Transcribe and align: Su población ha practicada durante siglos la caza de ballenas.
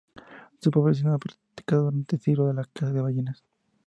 Su 0.59 0.71
población 0.71 1.11
ha 1.11 1.19
practicada 1.19 1.83
durante 1.83 2.17
siglos 2.17 2.55
la 2.55 2.63
caza 2.73 2.91
de 2.91 3.01
ballenas. 3.01 3.43